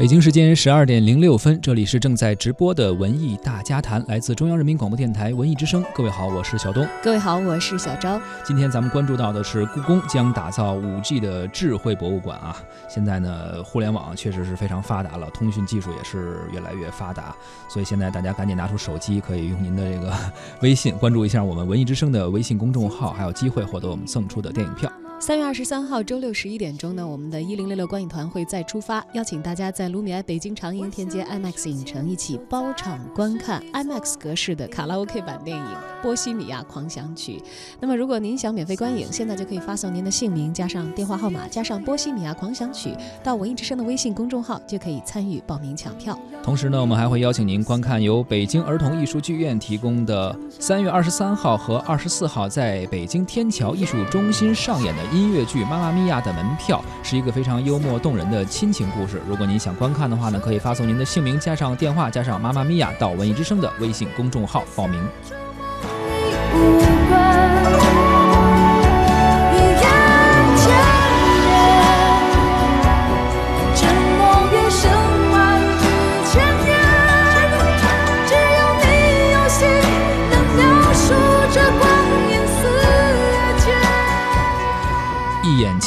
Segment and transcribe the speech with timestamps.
[0.00, 5.84] 北京时间十二点零六分，这里是正在直播的文艺大家谈，来自中央人民广播电台文艺之声。
[5.94, 6.88] 各位好，我是小东。
[7.02, 8.18] 各位好，我是小昭。
[8.42, 12.56] 今天咱们关注到的是故宫将打造五 G 的智慧博物馆啊。
[12.88, 17.36] 现在呢，互联网确实是非常发达了，通讯技术也是越来越发达，
[17.68, 20.16] 所以现在大家赶紧拿出手机，可以用您的这个
[20.62, 24.90] 微信关注一下我们文艺之声的微信公众号，还有机会获得我们赠出的电影票。
[25.20, 35.62] 三月二十三号周六十一点钟呢，我们的一零六六观影团会再出发，邀请大家在卢米埃北京长楹天街 IMAX 影城一起包场观看 IMAX 格式的卡拉 OK 版电影
[36.02, 37.32] 《波西米亚狂想曲》。
[37.78, 42.88] 那么，如果您想免费观影，现在就可以发送您的姓名加上电话号码加上《波西米亚狂想曲》
[43.22, 46.18] 到文艺之声的微信公众号，就可以参与报名抢票。
[46.42, 55.09] 同时呢，我们还会邀请您观看由北京儿童艺术剧院提供的三月二十三号和二十四号在北京天桥艺术中心上演的。
[55.12, 59.20] 音乐剧《妈妈咪呀》的门票是一个非常幽默动人的亲情故事。
[59.28, 65.04] 如果您想观看的话呢，可以发送您的姓名加上电话加上“妈妈咪呀”到文艺之声的微信公众号报名。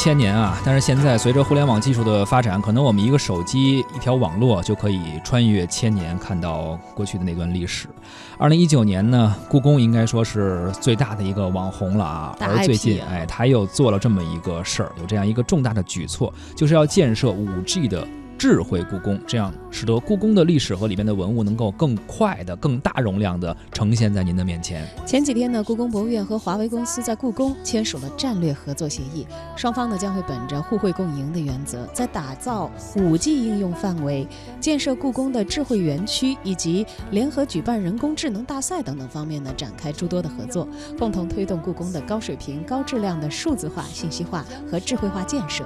[0.04, 0.60] 千年啊！
[0.62, 7.88] 但是现在随着互联网技术的发展，可能我们一个手机、一条网络就可以穿越千年，看到过去的那段历史。
[8.36, 12.36] 二零一九年呢，故宫应该说是最大的一个网红了啊。
[12.38, 18.06] 而最近，哎，他又做了这么一个事儿，有这样一个重大的举措，就是要建设五 G 的。
[18.38, 24.86] 智慧故宫，这样使得故宫的历史和里面的文物能够更快的、更大容量的呈现在您的面前。
[25.06, 34.26] 前几天呢，故宫博物院和华为公司在故宫签署了战略合作协议，双方呢将会本着互惠共赢的原则，在打造 5G 应用范围、
[34.60, 40.68] 建设故宫的智慧园区以及联合举办人工智能大赛等等方面呢展开诸多的合作，
[40.98, 45.64] 共同推动故宫的高水平、高质量的数字化、信息化和智慧化建设。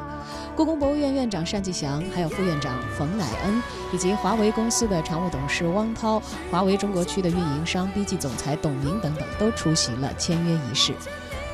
[0.58, 6.20] 故宫博物院院长单霁翔，还有副院长冯乃恩，以及华为公司的常务董事汪涛、
[6.50, 10.92] 华为中国区的运营商 BG 总裁董明等等，都出席了签约仪式。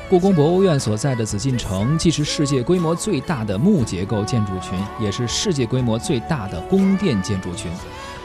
[0.09, 7.71] 故宫博物院所在的紫禁城，既是世界规模最大的木结构建筑群，也是世界规模最大的宫殿建筑群。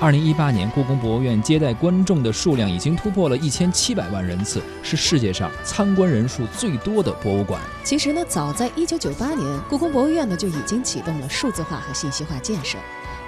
[0.01, 7.61] 二零一八年，故宫博物院接待观众的数量已经突破了一千七百万人次，是世界上参观人数最多的博物馆。
[7.85, 12.79] 其实呢，早在一九九八年，故宫博物院呢就已经启动了数字化和信息化建设。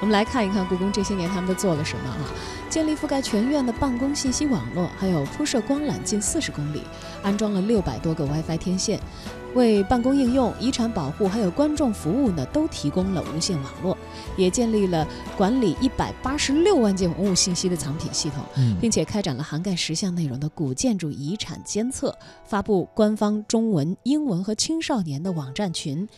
[0.01, 2.17] 我们来看一看故宫这些年他们都做了什么啊？
[2.71, 6.81] 建立覆盖全院的办公信息网络，还有铺设光缆近四十公里，
[7.23, 8.99] 安装了六百多个 WiFi 天线。
[9.55, 13.97] 为办公应用、遗产保护还有观众服务呢，都提供了无线网络，
[14.37, 18.45] 也建立了管理一百八十六万件文物信息的藏品系统，
[18.81, 26.09] 并且开展了涵盖十项内容的古建筑遗产监测，发布官方中文、英文和青少年的网站群。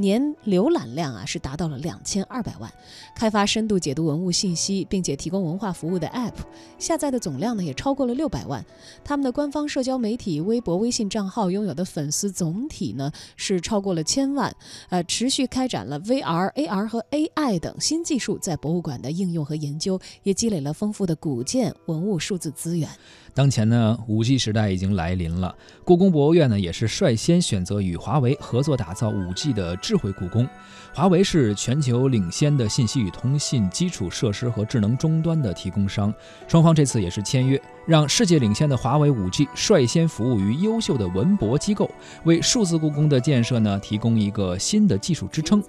[0.00, 2.72] 年浏览量啊是达到了两千二百万，
[3.14, 6.32] 开发深度解读文物信息，并且提供文化服务的 App，
[6.78, 8.64] 下载的总量呢也超过了六百万。
[9.04, 14.54] 他们的官方社交媒体微博、微信账号拥有的粉丝总体呢是超过了千万。
[14.88, 22.88] 呃，持续开展了 VR、AR 和 AI 等新技术在博物馆的应用和研究，也积累了丰富的古建文物数字资源。
[23.32, 25.54] 当前呢，五 G 时代已经来临了。
[25.84, 30.48] 故宫博物院呢，也是率先选择与华为合作打造五 G 的智慧故宫。
[30.92, 36.12] 华为是全球领先的信息与通信基础设施和智能终端的提供商，
[36.48, 41.90] 双方这次也是签约，让世界领先的华为五 G 率先服务于优秀的文博机构，
[42.24, 45.62] 为数字故宫的建设呢提供一个新的技术支撑。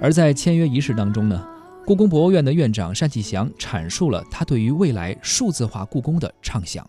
[0.00, 1.55] 而在签约仪式当中呢。
[1.86, 6.84] 故宫博物院的院长单霁翔阐述了他对于未来数字化故宫的畅想。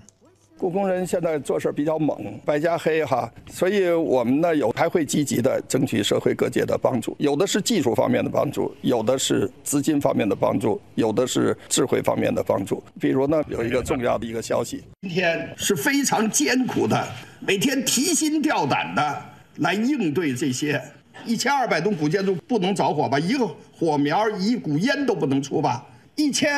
[0.58, 12.84] 故宫人现在做事比较猛，白加黑哈，所以我们呢有还会积极的争取社会各界的帮助，有的是技术方面的帮助，有的是资金方面的帮助，有的是智慧方面的帮助。
[13.00, 17.08] 比如呢，有一个重要的一个消息，今天是非常艰苦的，
[17.40, 19.22] 每天提心吊胆的
[19.58, 20.82] 来应对这些。
[21.26, 23.20] 一千二百栋古建筑不能着火吧？
[23.20, 23.48] 一个
[23.78, 25.86] 火苗、一股烟都不能出吧？
[26.16, 26.50] 一千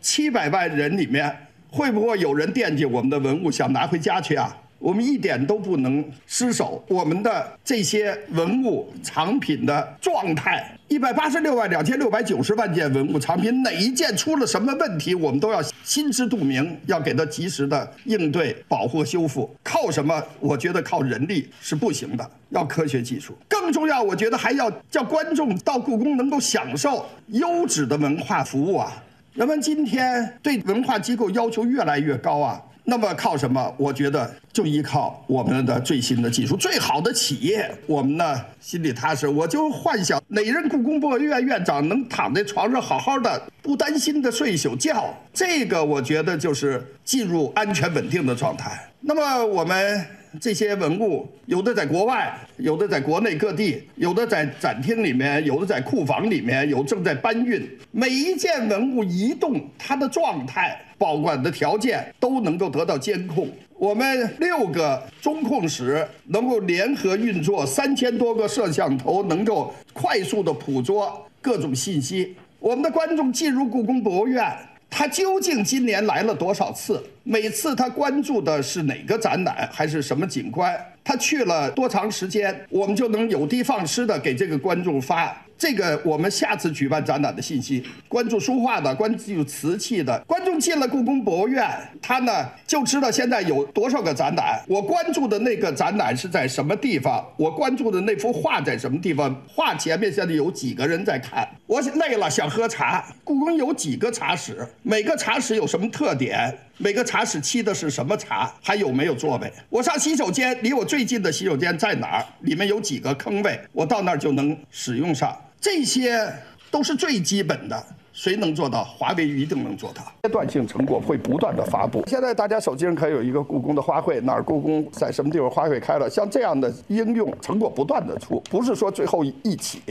[0.00, 1.34] 七百万人里面，
[1.70, 4.56] 会不会有人惦记我们的文物，想拿回家去啊？
[4.78, 6.84] 我们一点都不能失手。
[6.88, 19.54] 我们的这些文物藏品的状态，一百八十六万两千六百九十万件文物藏品，哪一件出了什么问题，我们都要心知肚明，要给它及时的应对、保护、修复。
[19.62, 20.22] 靠什么？
[20.40, 23.36] 我觉得靠人力是不行的，要科学技术。
[23.48, 29.02] 更重要，我觉得还要叫观众到故宫能够享受优质的文化服务啊！
[29.34, 32.62] 人们今天对文化机构要求越来越高啊。
[32.90, 33.74] 那么靠什么？
[33.76, 39.28] 我觉得就依靠我们的最新的技术，最好的企业，我们呢心里踏实。
[39.28, 45.14] 我就幻想哪任故宫博物院院长能躺在床上好好的，不担心的睡一宿觉。
[45.34, 48.88] 这个我觉得就是进入安全稳定的状态。
[49.02, 50.02] 那么我们
[50.40, 57.68] 这些文物，有的在国外，有的在国内各地，有的在展厅里面，有的在库房里面，有正在搬运。
[57.90, 60.80] 每一件文物移动，它的状态。
[60.98, 63.48] 保管的条件都能够得到监控。
[63.78, 72.34] 我们六个中控室能够联合运作三千多个摄像头，能够快速的捕捉各种信息。
[72.58, 74.44] 我们的观众进入故宫博物院，
[74.90, 77.02] 他究竟今年来了多少次？
[77.22, 80.74] 每次他关注的是哪个展览，还是什么景观？
[81.04, 82.66] 他去了多长时间？
[82.70, 85.36] 我们就能有的放矢的给这个观众发。
[85.58, 91.68] 这个我们下次举办展览的信息，关注书画的，关注瓷器的，观众进了故宫博物院，
[92.00, 94.62] 他呢就知道现在有多少个展览。
[94.68, 97.26] 我关注的那个展览是在什么地方？
[97.36, 99.34] 我关注的那幅画在什么地方？
[99.48, 101.48] 画前面现在有几个人在看？
[101.66, 103.04] 我累了想喝茶。
[103.24, 104.64] 故宫有几个茶室？
[104.84, 106.56] 每个茶室有什么特点？
[106.76, 108.52] 每个茶室沏的是什么茶？
[108.62, 109.52] 还有没有座位？
[109.68, 112.24] 我上洗手间，离我最近的洗手间在哪儿？
[112.42, 113.58] 里面有几个坑位？
[113.72, 115.36] 我到那儿就能使用上。
[115.60, 116.32] 这些
[116.70, 118.84] 都是最基本的，谁能做到？
[118.84, 120.02] 华为一定能做到。
[120.22, 122.04] 阶段性成果会不断的发布。
[122.06, 129.82] 现在大家手机上可以有一个故宫的花卉，哪儿故宫在什么地方花卉开了，像这样的应用成果不断的出，不是说最后一起。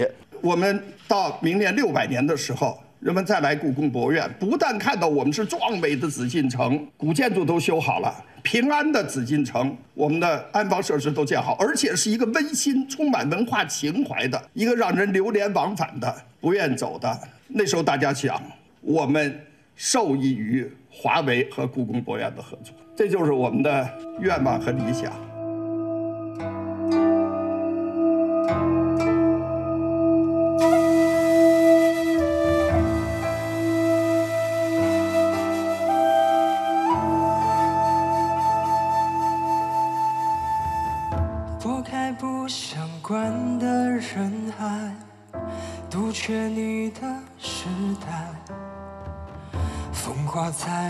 [0.41, 2.77] 我们到明年六百年的时候。
[2.99, 8.11] 人们再来故宫博物院，不但看到我们是壮美的紫禁城，古建筑都修好了，
[8.41, 17.19] 平安的紫禁城，我们的安防设施都建好，而且是一个温馨、充满文化情怀的一个让人流连忘返的、不愿走的。
[17.47, 18.41] 那时候大家想，
[18.81, 19.39] 我们
[19.75, 23.87] 受益于华为和故宫博物院的合作，这就是我们的
[24.19, 25.26] 愿望和理想。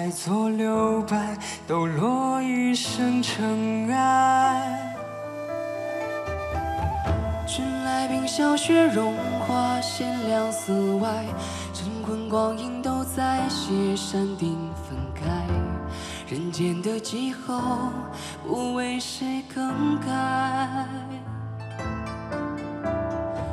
[0.07, 1.38] 在左留白，
[1.68, 4.95] 抖落一身尘埃。
[7.45, 11.25] 君来冰消雪融化，现两寺外，
[11.74, 14.57] 晨昏光阴都在雪山顶
[14.88, 15.25] 分开。
[16.25, 17.92] 人间的气候，
[18.48, 20.07] 不为谁更改。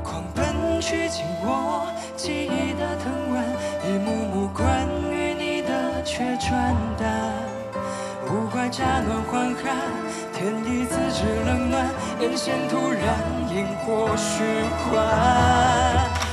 [0.04, 1.84] 狂奔去紧握
[2.14, 3.42] 记忆的藤蔓，
[3.88, 4.33] 一幕幕
[6.16, 7.10] 却转淡。
[8.28, 9.74] 无怪乍暖还寒，
[10.32, 11.88] 天意自知冷暖，
[12.20, 13.02] 眼线突然
[13.50, 14.44] 萤火虚
[14.78, 14.94] 幻。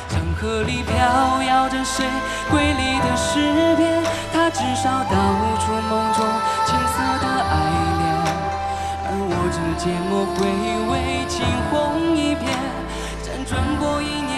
[0.08, 2.06] 长河里飘摇着谁
[2.52, 4.04] 瑰丽的诗篇？
[4.32, 5.18] 它至少道
[5.60, 6.24] 出梦中
[6.68, 7.52] 青涩的爱
[7.98, 8.04] 恋，
[9.08, 10.46] 而我只缄默回
[10.92, 11.42] 味，惊
[11.72, 12.46] 鸿一瞥，
[13.26, 14.31] 辗转过一。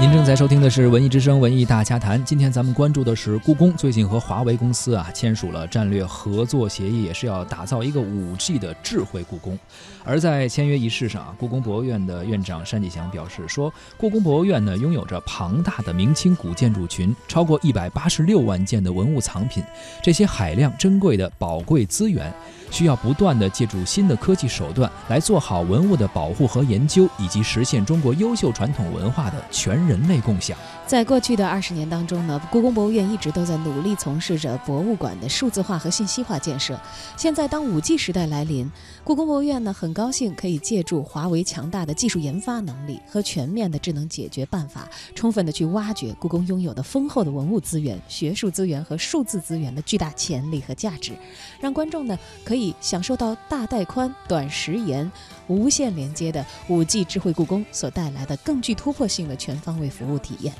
[0.00, 2.18] 您正在收听的是《文艺之声·文艺大家谈》。
[2.24, 9.58] 今天咱们关注的是故宫最近和华为公司啊签署了战略合作协议，也是要打造一个五 G 的智慧故宫。
[10.02, 19.62] 而在签约仪式上啊，故宫博物院的院长单霁翔表示说，故宫博物院呢拥有着庞大的明清古建筑群，超过一百八十六万件的文物藏品，
[20.02, 22.32] 这些海量珍贵的宝贵资源。
[22.70, 30.56] 需要不断的借助新的科技手段来做好文物的保护和研究，以及实现中国优秀传统文化的全人类共享。
[30.86, 36.78] 在过去的二十年当中呢，故宫博物院一直都在努力从事着博物馆的数字化和信息化建设。
[37.16, 38.70] 现在，当五 G 时代来临，
[39.02, 51.12] 故宫博物院呢很高兴可以借助华为强大的技术研发能力和全面的智能解决办法，充分的去挖掘故宫拥有的丰厚的文物资源、学术资源和数字资源的巨大潜力和价值，
[51.60, 55.10] 让观众呢可以享受到大带宽、短时延、
[55.48, 59.79] 无线连接的五 G 智慧故宫所带来的更具突破性的全方。
[59.80, 60.52] 位服务体验。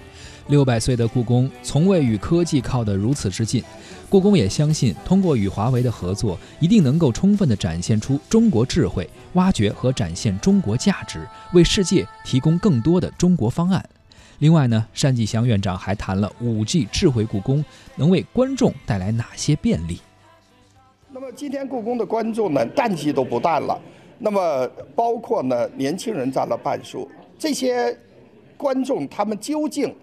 [0.48, 3.62] 六百岁的故宫从未与科技靠得如此之近，
[4.08, 11.20] 故宫也相信，通过与华为的合作，一定能够充分地展现出中国智慧，挖掘和展现中国价值，
[11.52, 13.84] 为世界提供更多的中国方案。
[14.40, 20.00] 另外呢，单霁翔院长还谈了五 G 智慧故宫能为观众带来哪些便利。
[21.12, 23.78] 那么今天故宫的观众呢，淡季都不淡了，
[24.18, 27.08] 那么包括呢年轻人占了半数，
[27.38, 27.96] 这些
[28.61, 29.95] 观众他们究竟？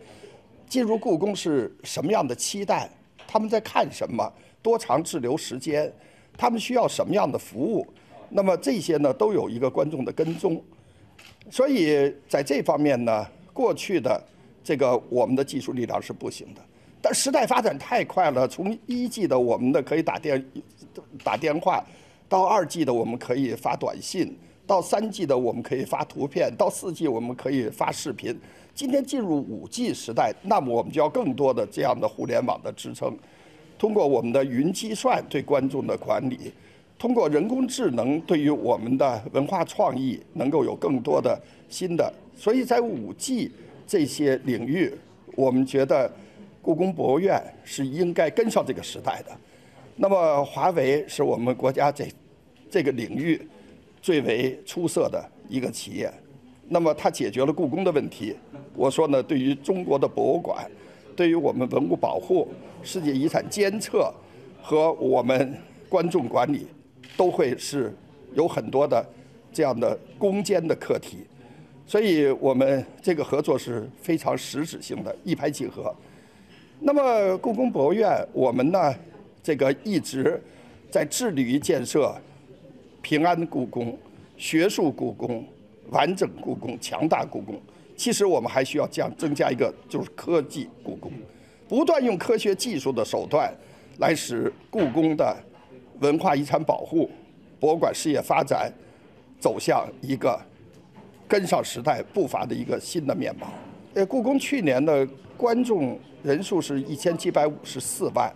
[0.67, 2.89] 进入故宫是什么样的期待？
[3.27, 4.33] 他们在看什么？
[4.63, 5.93] 多长滞留时间？
[6.35, 7.85] 他们需要什么样的服务？
[8.29, 10.61] 那么这些呢，都有一个观众的跟踪。
[11.51, 14.21] 所以在这方面呢，过去的
[14.63, 16.61] 这个我们的技术力量是不行的。
[17.01, 20.43] 但时代发展太快了，从一 G 的我们的可以打电
[21.23, 21.85] 打电话，
[22.27, 28.37] 到二 G 的我们可以发短信，到三 G 的我们可以发图片，到四 G 我们可以发视频。
[28.75, 33.17] 今天进入五 G 时代，那么我们就要更多的这样的互联网的支撑，
[33.79, 36.51] 通过我们的云计算对观众的管理，
[36.99, 42.13] 通过人工智能对于我们的文化创意能够有更多的新的。
[42.35, 43.49] 所以在五 G
[43.87, 44.93] 这些领域，
[45.35, 46.11] 我们觉得
[46.61, 49.31] 故宫博物院是应该跟上这个时代的。
[49.95, 52.05] 那么华为是我们国家这
[52.69, 53.41] 这个领域
[54.01, 56.11] 最为出色的一个企业。
[56.69, 58.35] 那么它解决了故宫的问题。
[58.75, 60.69] 我说呢，对于中国的博物馆，
[61.15, 62.47] 对于我们文物保护、
[62.83, 64.13] 世界遗产监测
[64.61, 65.55] 和我们
[65.89, 66.67] 观众管理，
[67.15, 67.95] 都会是
[68.35, 69.03] 有很多的
[69.51, 71.19] 这样的攻坚的课题。
[71.85, 75.95] 所以我们这个合作是非常实质性的，一拍即合。
[76.79, 78.93] 那么故宫博物院，我们呢，
[79.41, 80.39] 这个一直
[80.91, 82.13] 在致力于建设
[83.07, 83.97] 平安故宫、
[84.35, 85.41] 学术故宫。
[85.91, 87.57] 完整故宫、强大故宫，
[87.95, 91.09] 其实我们还需要这样增加一个，就是科技故宫，
[91.69, 93.49] 不断用科学技术的手段，
[93.99, 95.33] 来使故宫的
[96.01, 97.09] 文化遗产保护、
[97.57, 98.69] 博物馆事业发展
[99.39, 100.37] 走向一个
[101.29, 103.47] 跟上时代步伐的一个新的面貌。
[103.93, 108.29] 呃，故宫去年的观众人数是一千七百五十四万。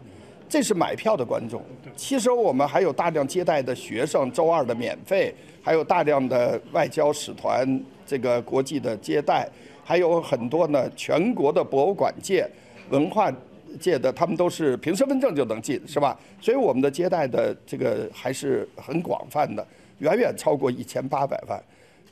[0.51, 1.63] 这是买票的观众，
[1.95, 9.47] 其实我们还有大量接待的学生，周二的免费，还有大量的外交使团，这个国际的接待，
[9.81, 12.45] 还有很多呢，全国的博物馆界、
[12.89, 13.33] 文化
[13.79, 16.19] 界的，他们都是凭身份证就能进，是吧？
[16.41, 19.65] 所以我们的接待的这个还是很广泛的，
[19.99, 21.63] 远远超过一千八百万。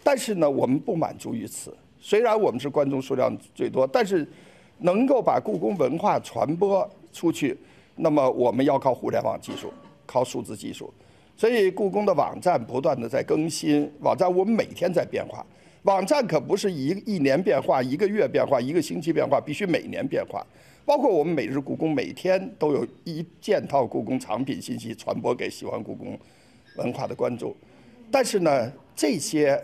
[0.02, 4.26] 但是呢，我们不满足于此，虽然我们是观众数量最多，但是
[4.78, 7.58] 能够把故宫文化传播出去。
[8.02, 9.72] 那么我们要靠互联网技术，
[10.06, 10.92] 靠数字技术，
[11.36, 15.46] 所以故宫的网站不断的在更新，网站我们每天在变化，
[15.84, 20.46] 网站可不是一一年变化，一个月变化，一个星期变化，必须每年变化。
[20.86, 26.18] 包括我们每日故宫每天都有一件套故宫藏品信息传播给喜欢故宫
[26.78, 27.54] 文化的观众，
[28.10, 29.62] 但是呢，这些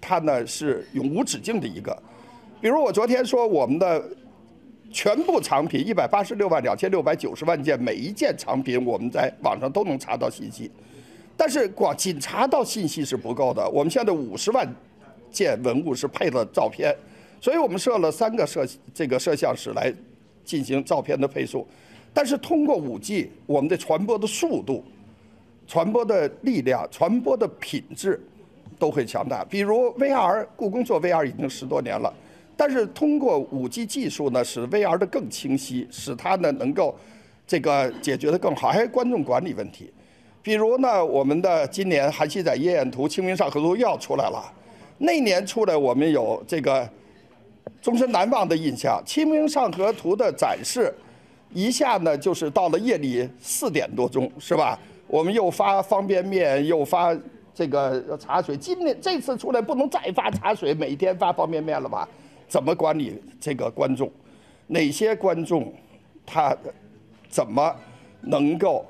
[0.00, 1.96] 它呢是永无止境的一个，
[2.60, 4.04] 比如我昨天说我们的。
[4.92, 10.70] 全部藏品一百八十六万两千六百九十万件，每一件藏品我们在网上都能查到信息，
[11.36, 13.68] 但是光仅查到信息是不够的。
[13.70, 14.66] 我们现在五十万
[15.30, 16.94] 件文物是配了照片，
[17.40, 19.94] 所以我们设了三个摄这个摄像室来
[20.44, 21.64] 进行照片的配送。
[22.12, 24.84] 但是通过五 G，我们的传播的速度、
[25.68, 28.20] 传播的力量、传播的品质
[28.76, 29.44] 都会强大。
[29.44, 32.12] 比如 VR，故宫做 VR 已经十多年了。
[32.60, 36.94] 但是通过五 G 技术呢，使 VR 的更清晰，使它呢能够
[37.46, 38.68] 这个解决的更好。
[38.68, 39.90] 还有观众管理问题，
[40.42, 44.52] 比如呢，我们的今年《韩熙载夜宴图》《清明上河图》又要出来了。
[44.98, 46.86] 那年出来，我们有这个
[47.80, 50.92] 终身难忘的印象，《清明上河图》的展示，
[51.54, 54.78] 一下呢就是到了夜里四点多钟，是吧？
[55.06, 57.16] 我们又发方便面，又发
[57.54, 58.54] 这个茶水。
[58.54, 62.06] 今年这次出来不能再发茶水，每天发方便面了吧？
[62.50, 64.10] 怎么管理这个观众？
[64.66, 65.72] 哪些观众
[66.26, 66.54] 他
[67.28, 67.74] 怎么
[68.20, 68.84] 能够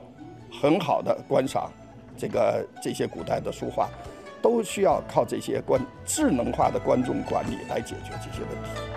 [0.50, 1.70] 很好的观赏
[2.16, 3.88] 这个这些古代的书画？
[4.42, 8.89] 都需要靠这些观智能化的观众管理来解决这些问题。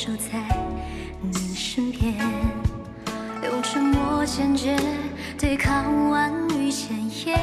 [0.00, 0.38] 守在
[1.20, 2.14] 你身边，
[3.42, 4.76] 用沉默坚决
[5.36, 7.36] 对抗万语千言，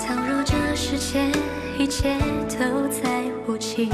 [0.00, 1.30] 倘若这世界
[1.78, 2.16] 一切
[2.48, 3.90] 都在无情。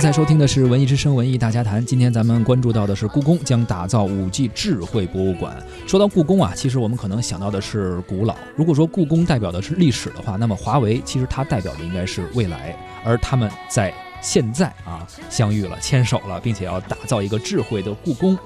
[0.00, 1.82] 在收听的是《文艺之声·文艺大家谈》。
[1.84, 5.54] 今天咱们关注到的是故宫将打造 5G 智慧博物馆。
[5.86, 8.34] 说到故宫啊，其实我们可能想到的是古老。
[8.56, 12.74] 如果说故宫代表的是历史的话，那么华为其实它代表的应该是未来。
[13.04, 13.92] 而他们在
[14.22, 18.38] 现在啊相遇了、牵手了，并且要打造一个智慧的故宫。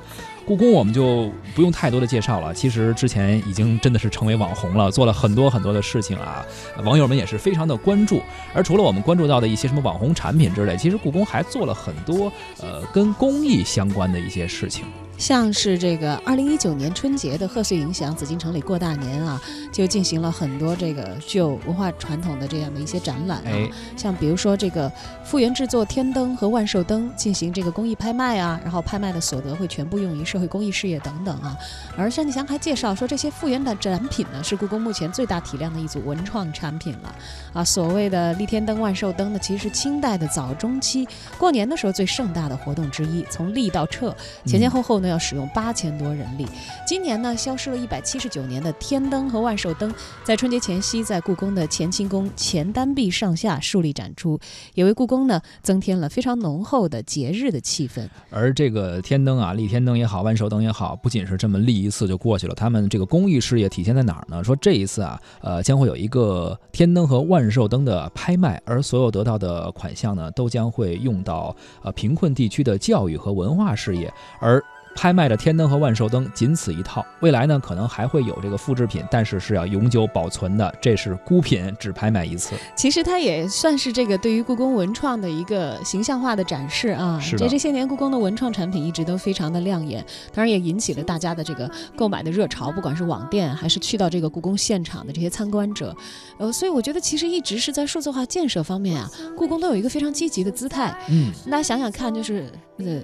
[0.46, 6.44] 故宫我们就不用太多的介绍了，其实之前已经真的是成为网红了，做了很多很多的事情啊，
[6.84, 8.22] 网友们也是非常的关注。
[8.52, 14.84] 而除了我们关注到的一些什么网红产品之类，其实故宫还做了很多呃跟公益相关的一些事情。
[15.16, 19.40] 像是这个二零一九年春节的贺岁影响，紫禁城里过大年啊，
[19.72, 23.44] 就进行了很多这个具有文化传统的这样的一些展览啊。
[23.46, 24.90] 哎像比如说这个
[25.24, 31.56] 复原制作天灯和万寿灯进行这个公益拍卖啊，然后拍卖的所得会全部用于社会公益事业等等啊。
[31.96, 37.14] 而单霁翔还介绍说，这些复原的展品呢，是故宫目前最大体量的一组文创产品了
[37.52, 37.64] 啊。
[37.64, 46.46] 所谓的立天灯、万寿灯呢，其实是清代的早中期过年的时候最盛大的活动之一，从立到撤前前后后呢要使用八千多人力。
[46.86, 49.92] 今年呢，消失了一百七十九年的天灯和万寿灯，
[50.24, 54.38] 在春节前夕，在故宫的乾清宫前单壁上下竖立展出，
[54.74, 58.08] 也为故宫呢增添了非常浓厚的节日的气氛。
[58.30, 64.42] 而这个天灯啊，立天灯也好，万寿灯也好，不仅是这么立一次就过去了，他们这个公益事业体现在哪儿呢？
[64.42, 74.62] 说这一次啊，呃，将会有一个天灯和万寿灯的拍卖，而所有得到的款项呢，都将会用到呃贫困地区的教育和文化事业，而。
[74.94, 82.54] 拍卖的天灯和万寿灯仅此一套，未来呢可能还会有这个复制品，但是是要永久保存的，这是孤品，只拍卖一次。
[82.76, 87.18] 其实它也算是这个对于故宫文创的一个形象化的展示啊。
[87.20, 95.94] 是这这些年故宫的文创产品一直都非常的亮眼，当然也引起了大家的这个购买的热潮，不管是网店还是去到这个故宫现场的这些参观者，
[96.38, 100.96] 呃，所以我觉得其实一直是在数字化建设方面啊，故宫都有一个非常积极的姿态。
[101.10, 103.02] 嗯，大家想想看，就是呃。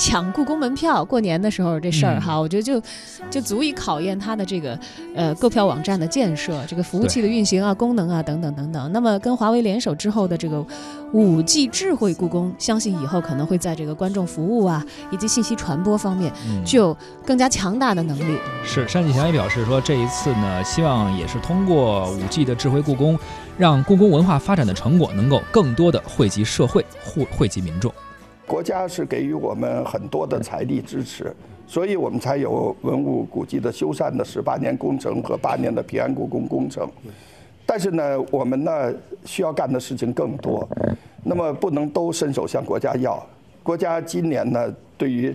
[0.00, 2.82] 抢故宫门票，过年的时候这事儿哈，我觉得就
[3.28, 4.76] 就足以考验它的这个
[5.14, 8.90] 呃购票网站的建设，这个服务器的运行啊、功能啊等等等等。
[8.92, 10.64] 那么跟华为联手之后的这个
[11.12, 18.38] 五 G 智慧故宫，相信以后可能会在这个观众服务啊以及信息传播方面嗯具有更加强大的能力。
[18.64, 23.18] 是单霁翔也表示说，这一次呢，希望也是通过五 G 的智慧故宫，
[23.58, 27.92] 让故宫文化发展的成果能够更多的惠及社会、惠惠及民众。
[28.50, 31.32] 国家是给予我们很多的财力支持，
[31.68, 36.84] 所以我们才有文物古迹的修缮的十八年工程和八年的平安故宫工程。
[37.64, 38.92] 但是呢，我们呢
[39.24, 40.68] 需要干的事情更多，
[41.22, 43.24] 那么不能都伸手向国家要。
[43.62, 45.32] 国家今年呢，对于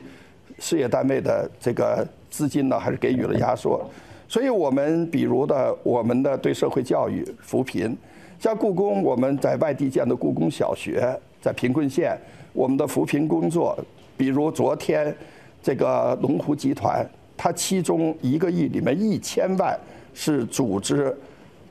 [0.59, 3.89] 事业单位的这个资金呢，还是给予了压缩。
[4.27, 7.97] 所以我们比如的，我们的对社会教育扶贫，
[8.41, 12.19] 像故宫，我们在外地建的故宫小学，在贫困县，
[12.53, 13.77] 我们的扶贫工作，
[14.17, 15.15] 比如昨天
[15.61, 19.79] 这个龙湖集团，它其中一个亿里面一千万
[20.11, 21.15] 是组织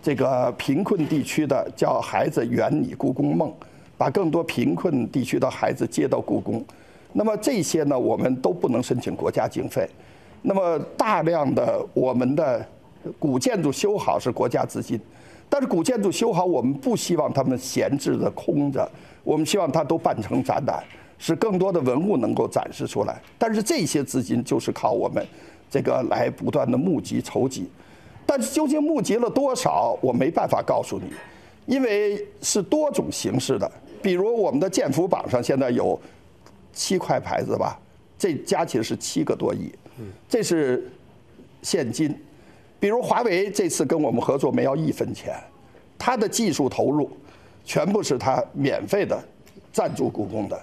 [0.00, 3.52] 这个贫困地区的，叫孩子圆你故宫梦，
[3.98, 6.64] 把更多贫困地区的孩子接到故宫。
[7.12, 9.88] 那么这些呢，我们都不能申请国家经费。
[10.42, 12.64] 那么大量的我们的
[13.18, 15.00] 古建筑修好是国家资金，
[15.48, 18.90] 但是古建筑修好，我们不希望他们闲置的空着，
[19.22, 20.82] 我们希望它都办成展览，
[21.16, 23.20] 使更多的文物能够展示出来。
[23.38, 25.24] 但是这些资金就是靠我们
[25.70, 27.68] 这个来不断的募集筹集，
[28.26, 31.12] 但是究竟募集了多少，我没办法告诉你，
[31.66, 33.70] 因为是多种形式的。
[34.02, 35.98] 比如我们的建福榜上现在有
[36.72, 37.78] 七块牌子吧，
[38.18, 39.72] 这加起来是七个多亿，
[40.28, 40.90] 这是
[41.62, 42.12] 现金。
[42.84, 45.34] 比如华为这次跟我们合作没要一分钱，
[45.98, 47.08] 它的技术投入
[47.64, 49.18] 全部是它免费的
[49.72, 50.62] 赞助故宫的。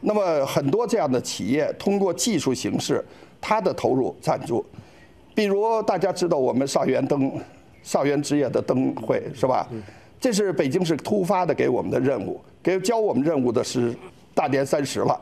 [0.00, 3.04] 那么很多这样的企业通过技术形式，
[3.38, 4.64] 它的投入赞助，
[5.34, 7.30] 比如大家知道我们上元灯、
[7.82, 9.68] 上元之夜的灯会是吧？
[10.18, 13.94] 这是北京市突发的给我们的任务，给交我们任务的是
[14.32, 15.20] 大年三十了。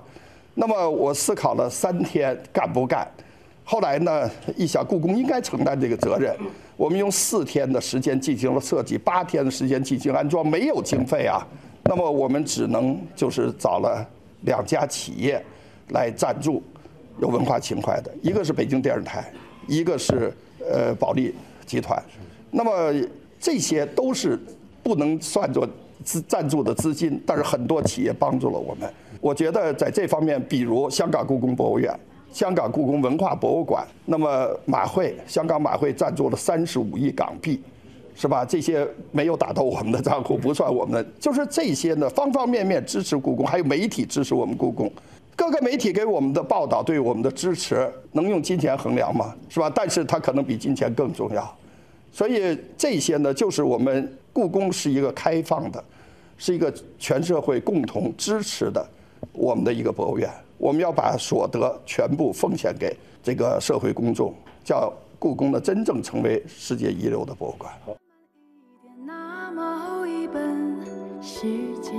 [0.54, 3.04] 那么我思考了三天干不干，
[3.70, 6.36] 后来呢一想故宫应该承担这个责任，
[6.76, 11.46] 我们用四天的时间进行了设计，八天的时间进行安装，没有经费啊。
[11.84, 14.04] 那么我们只能就是找了
[14.40, 15.40] 两家企业，
[15.90, 16.60] 来赞助
[17.20, 19.32] 有文化情怀的，一个是北京电视台，
[19.68, 20.34] 一个是
[20.68, 21.32] 呃保利
[21.64, 22.02] 集团。
[22.50, 22.92] 那么
[23.38, 24.36] 这些都是
[24.82, 25.64] 不能算作
[26.02, 28.92] 资赞助的资金，但是很多企业帮助了我们。
[29.20, 31.94] 我觉得在这方面，比如香港故宫博物院、
[32.32, 37.60] 香港故宫文化博物馆，那么马会香港马会赞助了三十五亿港币。
[38.12, 38.44] 是吧？
[38.44, 41.10] 这些没有打到我们的账户，不算我们的。
[41.18, 44.92] 就是这些呢，方方面面支持故宫，还有媒体支持我们故宫，
[45.34, 49.34] 各个媒体给我们的报道，对我们的支持，能用金钱衡量吗？
[49.48, 49.72] 是吧？
[49.74, 51.56] 但是它可能比金钱更重要。
[52.12, 55.82] 所以这些呢，就是我们故宫是一个开放的，
[56.36, 58.86] 是一个全社会共同支持的
[59.32, 60.28] 我们的一个博物院。
[60.60, 67.72] 我们要把所得全部奉献给这个社会公众叫故宫的真正成为世界一流的博物馆。
[69.06, 70.78] 那么一本
[71.22, 71.46] 时
[71.80, 71.94] 间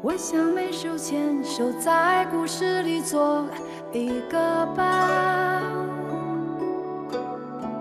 [0.00, 3.44] 我想每手牵手在故事里做
[3.92, 5.62] 一个伴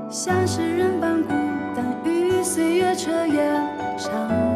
[0.09, 1.29] 像是人般孤
[1.75, 3.43] 单与岁月彻夜
[3.97, 4.52] 长。